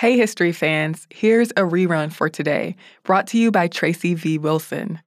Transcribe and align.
Hey, 0.00 0.16
history 0.16 0.52
fans, 0.52 1.06
here's 1.10 1.50
a 1.50 1.56
rerun 1.56 2.10
for 2.10 2.30
today, 2.30 2.74
brought 3.04 3.26
to 3.26 3.38
you 3.38 3.50
by 3.50 3.68
Tracy 3.68 4.14
V. 4.14 4.38
Wilson. 4.38 4.98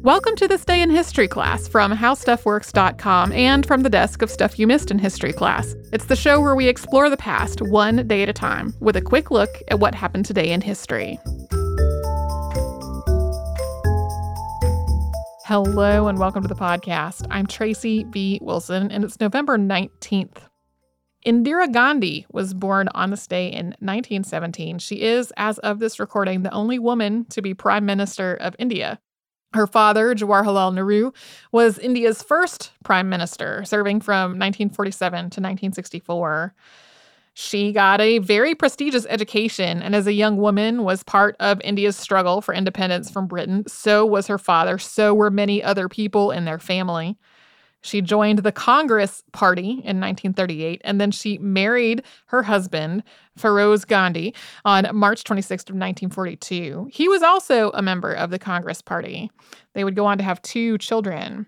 Welcome 0.00 0.36
to 0.36 0.48
This 0.48 0.64
Day 0.64 0.80
in 0.80 0.88
History 0.88 1.28
class 1.28 1.68
from 1.68 1.92
HowStuffWorks.com 1.92 3.30
and 3.32 3.66
from 3.66 3.82
the 3.82 3.90
desk 3.90 4.22
of 4.22 4.30
Stuff 4.30 4.58
You 4.58 4.66
Missed 4.66 4.90
in 4.90 4.98
History 4.98 5.34
class. 5.34 5.76
It's 5.92 6.06
the 6.06 6.16
show 6.16 6.40
where 6.40 6.54
we 6.54 6.66
explore 6.66 7.10
the 7.10 7.18
past 7.18 7.60
one 7.60 8.08
day 8.08 8.22
at 8.22 8.30
a 8.30 8.32
time 8.32 8.72
with 8.80 8.96
a 8.96 9.02
quick 9.02 9.30
look 9.30 9.50
at 9.68 9.80
what 9.80 9.94
happened 9.94 10.24
today 10.24 10.50
in 10.50 10.62
history. 10.62 11.18
Hello 15.44 16.08
and 16.08 16.18
welcome 16.18 16.40
to 16.40 16.48
the 16.48 16.54
podcast. 16.54 17.26
I'm 17.30 17.46
Tracy 17.46 18.04
V. 18.04 18.38
Wilson, 18.40 18.90
and 18.90 19.04
it's 19.04 19.20
November 19.20 19.58
19th. 19.58 20.38
Indira 21.24 21.72
Gandhi 21.72 22.26
was 22.32 22.52
born 22.52 22.88
on 22.94 23.10
this 23.10 23.26
day 23.26 23.46
in 23.46 23.66
1917. 23.78 24.78
She 24.80 25.02
is, 25.02 25.32
as 25.36 25.58
of 25.60 25.78
this 25.78 26.00
recording, 26.00 26.42
the 26.42 26.52
only 26.52 26.78
woman 26.78 27.26
to 27.26 27.40
be 27.40 27.54
Prime 27.54 27.86
Minister 27.86 28.34
of 28.34 28.56
India. 28.58 28.98
Her 29.54 29.66
father, 29.66 30.14
Jawaharlal 30.14 30.74
Nehru, 30.74 31.12
was 31.52 31.78
India's 31.78 32.22
first 32.22 32.72
prime 32.84 33.08
minister, 33.08 33.64
serving 33.64 34.00
from 34.00 34.30
1947 34.30 35.12
to 35.18 35.24
1964. 35.40 36.54
She 37.34 37.72
got 37.72 38.00
a 38.00 38.18
very 38.18 38.54
prestigious 38.54 39.06
education 39.08 39.82
and 39.82 39.94
as 39.94 40.06
a 40.06 40.12
young 40.12 40.36
woman 40.36 40.82
was 40.84 41.02
part 41.02 41.36
of 41.40 41.60
India's 41.62 41.96
struggle 41.96 42.40
for 42.40 42.52
independence 42.52 43.10
from 43.10 43.26
Britain. 43.26 43.64
So 43.66 44.04
was 44.04 44.26
her 44.26 44.38
father, 44.38 44.78
so 44.78 45.14
were 45.14 45.30
many 45.30 45.62
other 45.62 45.88
people 45.88 46.30
in 46.30 46.44
their 46.44 46.58
family. 46.58 47.16
She 47.82 48.00
joined 48.00 48.40
the 48.40 48.52
Congress 48.52 49.22
Party 49.32 49.70
in 49.70 50.00
1938, 50.00 50.80
and 50.84 51.00
then 51.00 51.10
she 51.10 51.38
married 51.38 52.02
her 52.26 52.42
husband, 52.42 53.02
Feroz 53.36 53.84
Gandhi, 53.84 54.34
on 54.64 54.88
March 54.94 55.24
26th 55.24 55.68
of 55.68 55.76
1942. 55.76 56.88
He 56.92 57.08
was 57.08 57.22
also 57.22 57.70
a 57.72 57.82
member 57.82 58.12
of 58.12 58.30
the 58.30 58.38
Congress 58.38 58.80
Party. 58.80 59.30
They 59.74 59.84
would 59.84 59.96
go 59.96 60.06
on 60.06 60.18
to 60.18 60.24
have 60.24 60.40
two 60.42 60.78
children. 60.78 61.46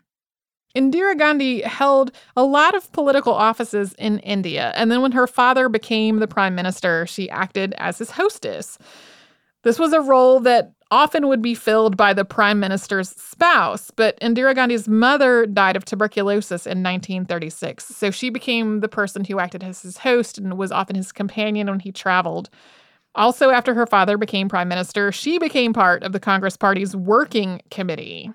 Indira 0.76 1.16
Gandhi 1.16 1.62
held 1.62 2.10
a 2.36 2.44
lot 2.44 2.74
of 2.74 2.90
political 2.90 3.32
offices 3.32 3.94
in 3.96 4.18
India, 4.20 4.72
and 4.74 4.90
then 4.90 5.02
when 5.02 5.12
her 5.12 5.28
father 5.28 5.68
became 5.68 6.18
the 6.18 6.26
prime 6.26 6.56
minister, 6.56 7.06
she 7.06 7.30
acted 7.30 7.74
as 7.78 7.98
his 7.98 8.10
hostess. 8.10 8.76
This 9.62 9.78
was 9.78 9.92
a 9.92 10.00
role 10.00 10.40
that 10.40 10.73
often 10.90 11.28
would 11.28 11.42
be 11.42 11.54
filled 11.54 11.96
by 11.96 12.12
the 12.12 12.24
prime 12.24 12.60
minister's 12.60 13.10
spouse, 13.10 13.90
but 13.90 14.18
Indira 14.20 14.54
Gandhi's 14.54 14.88
mother 14.88 15.46
died 15.46 15.76
of 15.76 15.84
tuberculosis 15.84 16.66
in 16.66 16.82
1936. 16.82 17.86
So 17.86 18.10
she 18.10 18.30
became 18.30 18.80
the 18.80 18.88
person 18.88 19.24
who 19.24 19.38
acted 19.38 19.64
as 19.64 19.82
his 19.82 19.98
host 19.98 20.38
and 20.38 20.56
was 20.58 20.72
often 20.72 20.96
his 20.96 21.12
companion 21.12 21.68
when 21.68 21.80
he 21.80 21.92
traveled. 21.92 22.50
Also, 23.14 23.50
after 23.50 23.74
her 23.74 23.86
father 23.86 24.18
became 24.18 24.48
prime 24.48 24.68
minister, 24.68 25.12
she 25.12 25.38
became 25.38 25.72
part 25.72 26.02
of 26.02 26.12
the 26.12 26.20
Congress 26.20 26.56
Party's 26.56 26.96
working 26.96 27.60
committee. 27.70 28.30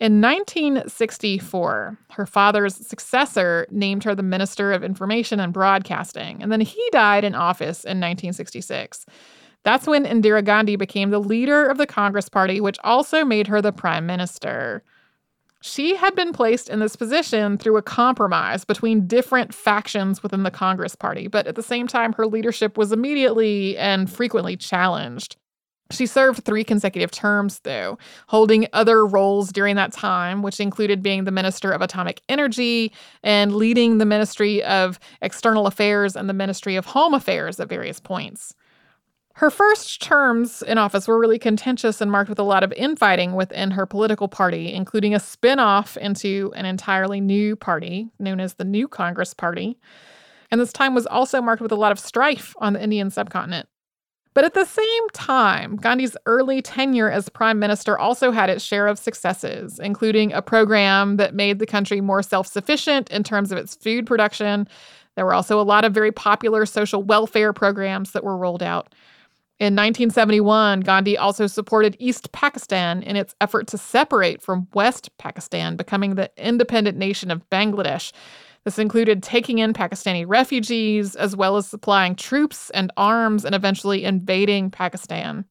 In 0.00 0.20
1964, 0.20 1.98
her 2.12 2.26
father's 2.26 2.76
successor 2.76 3.66
named 3.70 4.04
her 4.04 4.14
the 4.14 4.22
Minister 4.22 4.72
of 4.72 4.84
Information 4.84 5.40
and 5.40 5.52
Broadcasting, 5.52 6.40
and 6.40 6.52
then 6.52 6.60
he 6.60 6.88
died 6.92 7.24
in 7.24 7.34
office 7.34 7.82
in 7.82 7.98
1966. 7.98 9.06
That's 9.64 9.86
when 9.86 10.04
Indira 10.04 10.44
Gandhi 10.44 10.76
became 10.76 11.10
the 11.10 11.18
leader 11.18 11.66
of 11.66 11.78
the 11.78 11.86
Congress 11.86 12.28
Party, 12.28 12.60
which 12.60 12.78
also 12.84 13.24
made 13.24 13.48
her 13.48 13.60
the 13.60 13.72
prime 13.72 14.06
minister. 14.06 14.82
She 15.60 15.96
had 15.96 16.14
been 16.14 16.32
placed 16.32 16.68
in 16.68 16.78
this 16.78 16.94
position 16.94 17.58
through 17.58 17.76
a 17.76 17.82
compromise 17.82 18.64
between 18.64 19.08
different 19.08 19.52
factions 19.52 20.22
within 20.22 20.44
the 20.44 20.52
Congress 20.52 20.94
Party, 20.94 21.26
but 21.26 21.48
at 21.48 21.56
the 21.56 21.62
same 21.62 21.88
time, 21.88 22.12
her 22.12 22.26
leadership 22.26 22.78
was 22.78 22.92
immediately 22.92 23.76
and 23.76 24.08
frequently 24.08 24.56
challenged. 24.56 25.36
She 25.90 26.06
served 26.06 26.44
three 26.44 26.64
consecutive 26.64 27.10
terms, 27.10 27.60
though, 27.60 27.98
holding 28.28 28.66
other 28.72 29.06
roles 29.06 29.50
during 29.50 29.74
that 29.76 29.92
time, 29.92 30.42
which 30.42 30.60
included 30.60 31.02
being 31.02 31.24
the 31.24 31.30
Minister 31.30 31.72
of 31.72 31.80
Atomic 31.80 32.20
Energy 32.28 32.92
and 33.22 33.56
leading 33.56 33.98
the 33.98 34.04
Ministry 34.04 34.62
of 34.62 35.00
External 35.22 35.66
Affairs 35.66 36.14
and 36.14 36.28
the 36.28 36.34
Ministry 36.34 36.76
of 36.76 36.86
Home 36.86 37.14
Affairs 37.14 37.58
at 37.58 37.70
various 37.70 38.00
points. 38.00 38.54
Her 39.38 39.50
first 39.50 40.02
terms 40.02 40.62
in 40.62 40.78
office 40.78 41.06
were 41.06 41.16
really 41.16 41.38
contentious 41.38 42.00
and 42.00 42.10
marked 42.10 42.28
with 42.28 42.40
a 42.40 42.42
lot 42.42 42.64
of 42.64 42.72
infighting 42.72 43.36
within 43.36 43.70
her 43.70 43.86
political 43.86 44.26
party, 44.26 44.72
including 44.72 45.14
a 45.14 45.20
spin 45.20 45.60
off 45.60 45.96
into 45.96 46.52
an 46.56 46.66
entirely 46.66 47.20
new 47.20 47.54
party 47.54 48.10
known 48.18 48.40
as 48.40 48.54
the 48.54 48.64
New 48.64 48.88
Congress 48.88 49.34
Party. 49.34 49.78
And 50.50 50.60
this 50.60 50.72
time 50.72 50.92
was 50.92 51.06
also 51.06 51.40
marked 51.40 51.62
with 51.62 51.70
a 51.70 51.76
lot 51.76 51.92
of 51.92 52.00
strife 52.00 52.52
on 52.58 52.72
the 52.72 52.82
Indian 52.82 53.10
subcontinent. 53.10 53.68
But 54.34 54.44
at 54.44 54.54
the 54.54 54.64
same 54.64 55.08
time, 55.12 55.76
Gandhi's 55.76 56.16
early 56.26 56.60
tenure 56.60 57.08
as 57.08 57.28
prime 57.28 57.60
minister 57.60 57.96
also 57.96 58.32
had 58.32 58.50
its 58.50 58.64
share 58.64 58.88
of 58.88 58.98
successes, 58.98 59.78
including 59.78 60.32
a 60.32 60.42
program 60.42 61.16
that 61.16 61.32
made 61.32 61.60
the 61.60 61.66
country 61.66 62.00
more 62.00 62.24
self 62.24 62.48
sufficient 62.48 63.08
in 63.10 63.22
terms 63.22 63.52
of 63.52 63.58
its 63.58 63.76
food 63.76 64.04
production. 64.04 64.66
There 65.14 65.24
were 65.24 65.34
also 65.34 65.60
a 65.60 65.62
lot 65.62 65.84
of 65.84 65.94
very 65.94 66.10
popular 66.10 66.66
social 66.66 67.04
welfare 67.04 67.52
programs 67.52 68.10
that 68.10 68.24
were 68.24 68.36
rolled 68.36 68.64
out. 68.64 68.92
In 69.60 69.74
1971, 69.74 70.80
Gandhi 70.80 71.18
also 71.18 71.48
supported 71.48 71.96
East 71.98 72.30
Pakistan 72.30 73.02
in 73.02 73.16
its 73.16 73.34
effort 73.40 73.66
to 73.68 73.78
separate 73.78 74.40
from 74.40 74.68
West 74.72 75.10
Pakistan, 75.18 75.74
becoming 75.74 76.14
the 76.14 76.30
independent 76.36 76.96
nation 76.96 77.32
of 77.32 77.48
Bangladesh. 77.50 78.12
This 78.64 78.78
included 78.78 79.20
taking 79.20 79.58
in 79.58 79.72
Pakistani 79.72 80.24
refugees, 80.28 81.16
as 81.16 81.34
well 81.34 81.56
as 81.56 81.66
supplying 81.66 82.14
troops 82.14 82.70
and 82.70 82.92
arms 82.96 83.44
and 83.44 83.52
eventually 83.52 84.04
invading 84.04 84.70
Pakistan. 84.70 85.44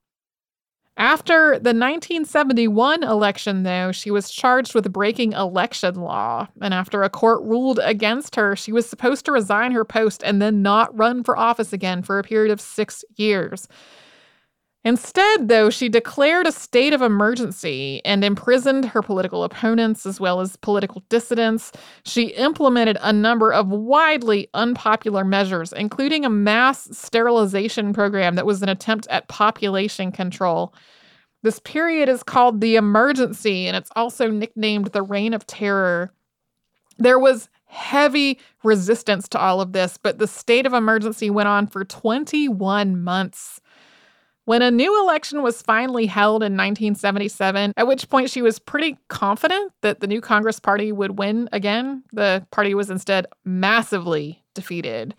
After 0.98 1.52
the 1.52 1.76
1971 1.76 3.04
election, 3.04 3.62
though, 3.62 3.92
she 3.92 4.10
was 4.10 4.32
charged 4.32 4.74
with 4.74 4.92
breaking 4.92 5.34
election 5.34 5.94
law. 5.94 6.48
And 6.60 6.74
after 6.74 7.04
a 7.04 7.10
court 7.10 7.44
ruled 7.44 7.80
against 7.84 8.36
her, 8.36 8.56
she 8.56 8.72
was 8.72 8.90
supposed 8.90 9.24
to 9.26 9.32
resign 9.32 9.74
her 9.74 9.86
post 9.86 10.24
and 10.26 10.42
then 10.42 10.64
not 10.64 10.98
run 10.98 11.24
for 11.24 11.38
office 11.38 11.72
again 11.72 12.02
for 12.02 12.18
a 12.18 12.24
period 12.24 12.52
of 12.52 12.60
six 12.60 13.06
years. 13.16 13.68
Instead, 14.88 15.50
though, 15.50 15.70
she 15.70 15.90
declared 15.90 16.48
a 16.48 16.52
state 16.52 16.94
of 16.94 17.02
emergency 17.02 18.02
and 18.06 18.24
imprisoned 18.24 18.86
her 18.86 19.02
political 19.02 19.44
opponents 19.44 20.06
as 20.06 20.18
well 20.18 20.40
as 20.40 20.56
political 20.56 21.04
dissidents. 21.10 21.74
She 22.06 22.28
implemented 22.28 22.98
a 23.02 23.12
number 23.12 23.52
of 23.52 23.68
widely 23.68 24.48
unpopular 24.54 25.26
measures, 25.26 25.74
including 25.74 26.24
a 26.24 26.30
mass 26.30 26.88
sterilization 26.98 27.92
program 27.92 28.36
that 28.36 28.46
was 28.46 28.62
an 28.62 28.70
attempt 28.70 29.08
at 29.10 29.28
population 29.28 30.10
control. 30.10 30.74
This 31.44 31.60
period 31.60 32.08
is 32.08 32.24
called 32.24 32.62
the 32.62 32.78
emergency, 32.78 33.68
and 33.68 33.76
it's 33.76 33.92
also 33.94 34.32
nicknamed 34.32 34.94
the 34.94 35.02
Reign 35.02 35.34
of 35.34 35.46
Terror. 35.46 36.14
There 36.98 37.20
was 37.20 37.50
heavy 37.66 38.40
resistance 38.64 39.28
to 39.28 39.40
all 39.40 39.60
of 39.60 39.74
this, 39.74 39.98
but 39.98 40.18
the 40.18 40.28
state 40.28 40.66
of 40.66 40.72
emergency 40.72 41.30
went 41.30 41.50
on 41.50 41.68
for 41.68 41.84
21 41.84 43.04
months. 43.04 43.60
When 44.48 44.62
a 44.62 44.72
new 44.72 44.98
election 45.04 45.42
was 45.42 45.62
finally 45.62 46.06
held 46.06 46.42
in 46.42 46.54
1977, 46.54 47.74
at 47.76 47.86
which 47.86 48.08
point 48.08 48.30
she 48.30 48.42
was 48.42 48.60
pretty 48.60 48.98
confident 49.10 49.74
that 49.82 50.00
the 50.00 50.08
new 50.08 50.22
Congress 50.22 50.58
Party 50.58 50.94
would 50.94 51.20
win 51.20 51.50
again, 51.52 52.02
the 52.14 52.48
party 52.50 52.74
was 52.74 52.90
instead 52.90 53.26
massively 53.44 54.42
defeated. 54.54 55.14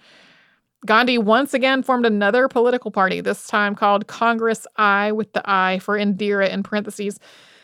Gandhi 0.86 1.18
once 1.18 1.52
again 1.52 1.82
formed 1.82 2.06
another 2.06 2.48
political 2.48 2.90
party, 2.90 3.20
this 3.20 3.46
time 3.46 3.74
called 3.74 4.06
Congress 4.06 4.66
I 4.76 5.12
with 5.12 5.30
the 5.34 5.42
I 5.44 5.80
for 5.80 5.98
Indira 5.98 6.48
in 6.48 6.62
parentheses. 6.62 7.20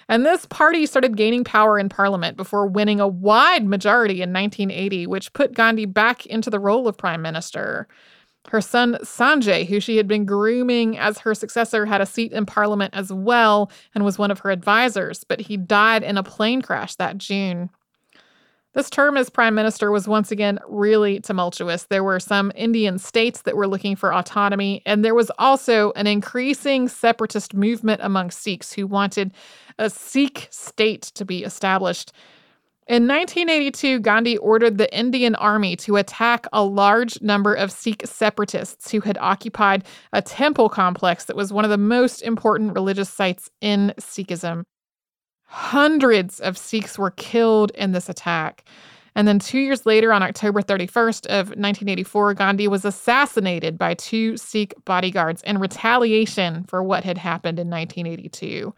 And 0.07 0.27
this 0.27 0.45
party 0.45 0.85
started 0.85 1.17
gaining 1.17 1.45
power 1.45 1.79
in 1.79 1.89
parliament 1.89 2.37
before 2.37 2.67
winning 2.67 3.01
a 3.01 3.09
wide 3.09 3.65
majority 3.67 4.21
in 4.21 4.35
1980, 4.35 5.07
which 5.07 5.33
put 5.33 5.55
Gandhi 5.55 5.87
back 5.87 6.27
into 6.27 6.51
the 6.51 6.61
role 6.61 6.87
of 6.87 6.99
prime 6.99 7.23
minister. 7.23 7.89
Her 8.49 8.61
son 8.61 8.99
Sanjay, 9.03 9.67
who 9.67 9.81
she 9.81 9.97
had 9.97 10.07
been 10.07 10.25
grooming 10.27 10.99
as 10.99 11.19
her 11.19 11.35
successor, 11.35 11.87
had 11.87 12.01
a 12.01 12.07
seat 12.07 12.33
in 12.33 12.47
parliament 12.47 12.95
as 12.95 13.13
well 13.13 13.71
and 13.95 14.05
was 14.05 14.19
one 14.19 14.31
of 14.31 14.41
her 14.41 14.51
advisors, 14.51 15.25
but 15.25 15.41
he 15.41 15.57
died 15.57 16.03
in 16.03 16.19
a 16.19 16.23
plane 16.23 16.63
crash 16.63 16.95
that 16.97 17.19
June. 17.19 17.71
This 18.75 18.91
term 18.91 19.17
as 19.17 19.31
prime 19.31 19.55
minister 19.55 19.93
was 19.93 20.09
once 20.09 20.33
again 20.33 20.59
really 20.69 21.21
tumultuous. 21.21 21.85
There 21.85 22.03
were 22.03 22.19
some 22.19 22.51
Indian 22.57 22.99
states 22.99 23.43
that 23.43 23.57
were 23.57 23.69
looking 23.69 23.95
for 23.95 24.13
autonomy, 24.13 24.83
and 24.85 25.05
there 25.05 25.15
was 25.15 25.31
also 25.39 25.93
an 25.93 26.09
increasing 26.09 26.89
separatist 26.89 27.55
movement 27.55 28.01
among 28.03 28.33
Sikhs 28.33 28.73
who 28.73 28.89
wanted 28.89 29.33
a 29.79 29.89
Sikh 29.89 30.49
state 30.51 31.03
to 31.03 31.25
be 31.25 31.45
established. 31.45 32.13
In 32.87 33.09
1982, 33.09 34.01
Gandhi 34.01 34.37
ordered 34.37 34.77
the 34.77 34.95
Indian 34.95 35.35
army 35.37 35.75
to 35.77 35.97
attack 35.97 36.47
a 36.53 36.63
large 36.63 37.21
number 37.23 37.55
of 37.55 37.73
Sikh 37.73 38.03
separatists 38.05 38.91
who 38.91 39.01
had 39.01 39.17
occupied 39.19 39.85
a 40.13 40.21
temple 40.21 40.69
complex 40.69 41.25
that 41.25 41.37
was 41.37 41.51
one 41.51 41.65
of 41.65 41.71
the 41.71 41.79
most 41.79 42.21
important 42.21 42.75
religious 42.75 43.09
sites 43.09 43.49
in 43.63 43.95
Sikhism. 43.99 44.65
Hundreds 45.47 46.41
of 46.41 46.59
Sikhs 46.59 46.99
were 46.99 47.13
killed 47.13 47.71
in 47.71 47.93
this 47.93 48.11
attack. 48.11 48.69
And 49.15 49.27
then 49.27 49.39
two 49.39 49.61
years 49.61 49.87
later, 49.87 50.13
on 50.13 50.23
October 50.23 50.61
31st 50.61 51.27
of 51.27 51.49
1984, 51.49 52.35
Gandhi 52.35 52.69
was 52.69 52.85
assassinated 52.85 53.79
by 53.79 53.95
two 53.95 54.37
Sikh 54.37 54.75
bodyguards 54.85 55.43
in 55.45 55.57
retaliation 55.59 56.65
for 56.65 56.83
what 56.83 57.05
had 57.05 57.17
happened 57.17 57.59
in 57.59 57.71
1982. 57.71 58.75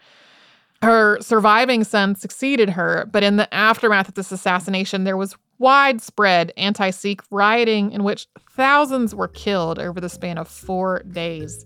Her 0.82 1.19
surviving 1.20 1.84
son 1.84 2.14
succeeded 2.14 2.70
her, 2.70 3.08
but 3.11 3.23
in 3.23 3.37
the 3.37 3.52
aftermath 3.55 4.08
of 4.08 4.14
this 4.14 4.32
assassination, 4.32 5.05
there 5.05 5.17
was 5.17 5.34
widespread 5.58 6.52
anti 6.56 6.90
Sikh 6.90 7.23
rioting 7.31 7.93
in 7.93 8.05
which 8.05 8.26
thousands 8.50 9.14
were 9.14 9.28
killed 9.28 9.78
over 9.78 10.00
the 10.00 10.08
span 10.08 10.38
of 10.38 10.49
four 10.49 11.02
days. 11.11 11.64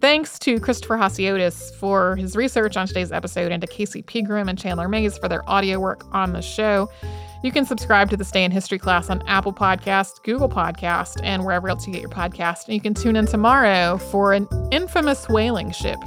Thanks 0.00 0.38
to 0.40 0.58
Christopher 0.58 0.96
Hasiotis 0.96 1.74
for 1.76 2.16
his 2.16 2.34
research 2.34 2.76
on 2.76 2.88
today's 2.88 3.12
episode 3.12 3.52
and 3.52 3.60
to 3.60 3.68
Casey 3.68 4.02
Pegram 4.02 4.48
and 4.48 4.58
Chandler 4.58 4.88
Mays 4.88 5.16
for 5.16 5.28
their 5.28 5.48
audio 5.48 5.78
work 5.78 6.04
on 6.12 6.32
the 6.32 6.42
show. 6.42 6.90
You 7.44 7.52
can 7.52 7.64
subscribe 7.64 8.10
to 8.10 8.16
This 8.16 8.30
Day 8.30 8.44
in 8.44 8.50
History 8.50 8.78
class 8.78 9.10
on 9.10 9.22
Apple 9.28 9.52
Podcast, 9.52 10.22
Google 10.24 10.48
Podcast, 10.48 11.20
and 11.22 11.44
wherever 11.44 11.68
else 11.68 11.86
you 11.86 11.92
get 11.92 12.02
your 12.02 12.10
podcast. 12.10 12.66
And 12.66 12.74
you 12.74 12.80
can 12.80 12.94
tune 12.94 13.16
in 13.16 13.26
tomorrow 13.26 13.98
for 13.98 14.32
an 14.32 14.48
infamous 14.72 15.28
whaling 15.28 15.70
ship 15.72 15.98